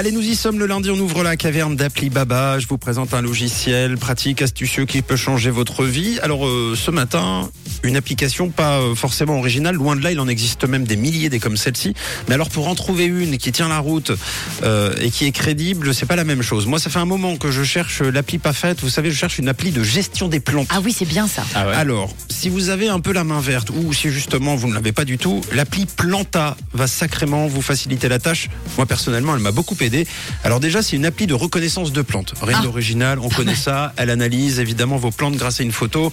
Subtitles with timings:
[0.00, 2.58] Allez, nous y sommes le lundi, on ouvre la caverne d'Appli Baba.
[2.58, 6.18] Je vous présente un logiciel pratique, astucieux qui peut changer votre vie.
[6.22, 7.50] Alors euh, ce matin,
[7.82, 11.28] une application pas euh, forcément originale, loin de là, il en existe même des milliers
[11.28, 11.92] des comme celle-ci.
[12.28, 14.12] Mais alors pour en trouver une qui tient la route
[14.62, 16.66] euh, et qui est crédible, c'est pas la même chose.
[16.66, 18.80] Moi, ça fait un moment que je cherche l'appli pas faite.
[18.80, 20.68] Vous savez, je cherche une appli de gestion des plantes.
[20.70, 21.44] Ah oui, c'est bien ça.
[21.54, 24.92] Alors, si vous avez un peu la main verte ou si justement vous ne l'avez
[24.92, 28.48] pas du tout, l'appli Planta va sacrément vous faciliter la tâche.
[28.78, 29.89] Moi personnellement, elle m'a beaucoup aidé.
[30.44, 32.34] Alors déjà, c'est une appli de reconnaissance de plantes.
[32.42, 32.64] Rien Ah.
[32.64, 33.92] d'original, on connaît ça.
[33.96, 36.12] Elle analyse évidemment vos plantes grâce à une photo.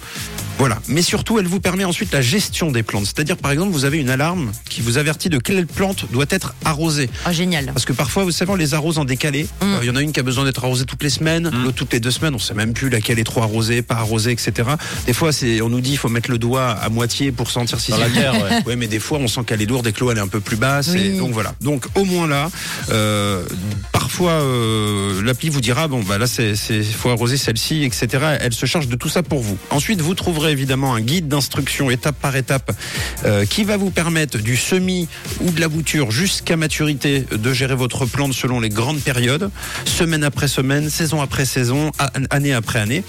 [0.58, 0.78] Voilà.
[0.88, 3.06] Mais surtout, elle vous permet ensuite la gestion des plantes.
[3.06, 6.54] C'est-à-dire, par exemple, vous avez une alarme qui vous avertit de quelle plante doit être
[6.64, 7.08] arrosée.
[7.26, 7.66] Oh, génial.
[7.66, 9.44] Parce que parfois, vous savez, on les arrose en décalé.
[9.44, 9.64] Mm.
[9.64, 11.76] Euh, Il y en a une qui a besoin d'être arrosée toutes les semaines, l'autre
[11.76, 12.34] toutes les deux semaines.
[12.34, 14.68] On sait même plus laquelle est trop arrosée, pas arrosée, etc.
[15.06, 17.78] Des fois, c'est, on nous dit, il faut mettre le doigt à moitié pour sentir
[17.78, 18.62] si Dans c'est la terre, ouais.
[18.66, 20.28] Ouais, mais des fois, on sent qu'elle est lourde et que l'eau elle est un
[20.28, 20.88] peu plus basse.
[20.92, 21.00] Oui.
[21.00, 21.54] Et donc voilà.
[21.60, 22.50] Donc au moins là,
[22.90, 23.42] euh,
[23.92, 28.38] parfois euh, l'appli vous dira bon bah là c'est faut arroser celle-ci, etc.
[28.40, 29.58] Elle se charge de tout ça pour vous.
[29.70, 32.72] Ensuite, vous trouverez évidemment un guide d'instruction étape par étape
[33.26, 35.06] euh, qui va vous permettre du semis
[35.42, 39.50] ou de la bouture jusqu'à maturité de gérer votre plante selon les grandes périodes,
[39.84, 41.92] semaine après semaine, saison après saison,
[42.30, 43.04] année après année.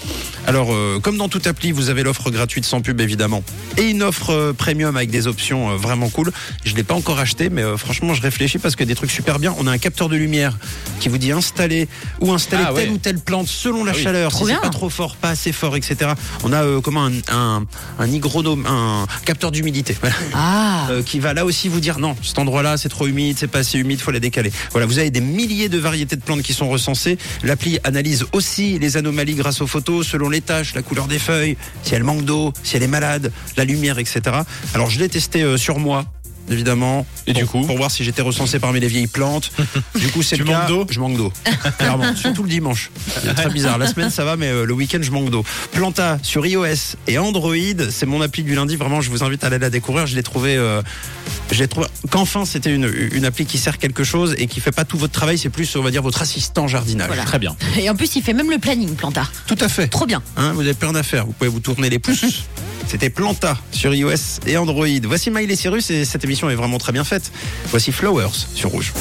[0.46, 3.42] Alors, euh, comme dans toute appli, vous avez l'offre gratuite sans pub évidemment
[3.78, 6.32] et une offre euh, premium avec des options vraiment cool.
[6.64, 9.54] Je l'ai pas encore acheté, mais franchement, je réfléchis parce que des trucs super bien.
[9.58, 10.58] On a un capteur de lumière
[11.00, 11.88] qui vous dit installer
[12.20, 12.94] ou installer Ah, telle ouais.
[12.94, 14.02] ou telle plante selon la Ah oui.
[14.02, 14.30] chaleur.
[14.30, 16.12] Trop si c'est pas trop fort, pas assez fort, etc.
[16.44, 17.64] On a euh, comment un, un,
[17.98, 19.96] un hygronome, un capteur d'humidité.
[20.00, 20.14] Voilà.
[20.34, 20.88] Ah.
[20.90, 23.60] Euh, qui va là aussi vous dire non, cet endroit-là c'est trop humide, c'est pas
[23.60, 24.52] assez humide, faut la décaler.
[24.72, 27.18] Voilà, vous avez des milliers de variétés de plantes qui sont recensées.
[27.42, 31.56] L'appli analyse aussi les anomalies grâce aux photos, selon les tâches, la couleur des feuilles,
[31.82, 34.20] si elle manque d'eau, si elle est malade, la lumière, etc.
[34.74, 36.04] Alors je l'ai testé euh, sur moi.
[36.50, 37.06] Évidemment.
[37.26, 39.50] Et pour, du coup Pour voir si j'étais recensé parmi les vieilles plantes.
[39.94, 40.60] Du coup, c'est le cas.
[40.60, 41.32] manques d'eau Je manque d'eau.
[41.78, 42.14] Clairement.
[42.16, 42.90] Surtout le dimanche.
[43.22, 43.78] C'est très bizarre.
[43.78, 45.44] La semaine, ça va, mais euh, le week-end, je manque d'eau.
[45.72, 47.54] Planta sur iOS et Android,
[47.90, 48.76] c'est mon appli du lundi.
[48.76, 50.06] Vraiment, je vous invite à aller la découvrir.
[50.06, 50.82] Je l'ai trouvé, euh,
[51.50, 54.72] je l'ai trouvé, qu'enfin, c'était une, une appli qui sert quelque chose et qui fait
[54.72, 55.38] pas tout votre travail.
[55.38, 57.08] C'est plus, on va dire, votre assistant jardinage.
[57.08, 57.24] Voilà.
[57.24, 57.54] Très bien.
[57.78, 59.28] Et en plus, il fait même le planning, Planta.
[59.46, 59.88] Tout à fait.
[59.88, 60.22] Trop bien.
[60.36, 61.26] Hein, vous avez plein d'affaires.
[61.26, 62.24] Vous pouvez vous tourner les pouces.
[62.90, 64.84] C'était Planta sur iOS et Android.
[65.04, 67.30] Voici Miley Cyrus et cette émission est vraiment très bien faite.
[67.66, 68.92] Voici Flowers sur Rouge.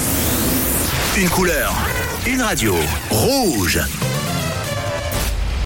[1.18, 1.74] Une couleur,
[2.28, 2.76] une radio,
[3.10, 3.80] rouge.